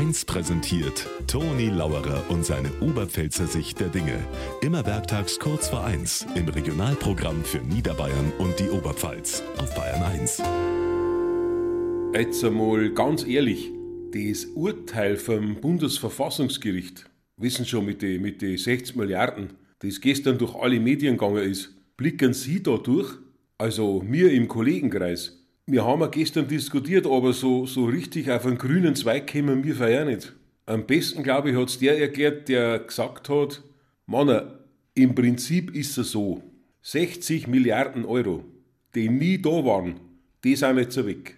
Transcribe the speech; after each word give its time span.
1 0.00 0.24
präsentiert 0.24 1.06
Toni 1.26 1.68
Lauerer 1.68 2.24
und 2.30 2.42
seine 2.42 2.70
Oberpfälzer 2.80 3.46
Sicht 3.46 3.80
der 3.80 3.88
Dinge. 3.88 4.18
Immer 4.62 4.86
werktags 4.86 5.38
kurz 5.38 5.68
vor 5.68 5.84
1 5.84 6.26
im 6.36 6.48
Regionalprogramm 6.48 7.44
für 7.44 7.58
Niederbayern 7.58 8.32
und 8.38 8.58
die 8.58 8.70
Oberpfalz 8.70 9.42
auf 9.58 9.74
Bayern 9.74 10.02
1. 10.02 10.42
Jetzt 12.14 12.42
einmal 12.42 12.88
ganz 12.94 13.26
ehrlich, 13.26 13.70
das 14.14 14.46
Urteil 14.46 15.18
vom 15.18 15.60
Bundesverfassungsgericht, 15.60 17.04
wissen 17.36 17.66
schon 17.66 17.84
mit 17.84 18.00
den 18.00 18.22
mit 18.22 18.40
die 18.40 18.56
60 18.56 18.96
Milliarden, 18.96 19.50
das 19.80 20.00
gestern 20.00 20.38
durch 20.38 20.54
alle 20.54 20.80
Medien 20.80 21.18
gegangen 21.18 21.44
ist, 21.44 21.74
blicken 21.98 22.32
Sie 22.32 22.62
da 22.62 22.78
durch? 22.78 23.12
Also 23.58 24.00
mir 24.00 24.32
im 24.32 24.48
Kollegenkreis. 24.48 25.39
Wir 25.70 25.84
haben 25.84 26.00
ja 26.00 26.08
gestern 26.08 26.48
diskutiert, 26.48 27.06
aber 27.06 27.32
so, 27.32 27.64
so 27.64 27.84
richtig 27.84 28.28
auf 28.28 28.44
einen 28.44 28.58
grünen 28.58 28.96
Zweig 28.96 29.32
kommen 29.32 29.62
wir 29.62 29.76
vorher 29.76 30.04
nicht. 30.04 30.32
Am 30.66 30.84
besten, 30.84 31.22
glaube 31.22 31.50
ich, 31.50 31.56
hat 31.56 31.68
es 31.68 31.78
der 31.78 31.96
erklärt, 31.96 32.48
der 32.48 32.80
gesagt 32.80 33.28
hat, 33.28 33.62
Mann, 34.04 34.50
im 34.94 35.14
Prinzip 35.14 35.72
ist 35.76 35.96
es 35.96 36.10
so, 36.10 36.42
60 36.82 37.46
Milliarden 37.46 38.04
Euro, 38.04 38.42
die 38.96 39.08
nie 39.08 39.40
da 39.40 39.64
waren, 39.64 40.00
die 40.42 40.56
sind 40.56 40.76
jetzt 40.76 41.06
weg. 41.06 41.36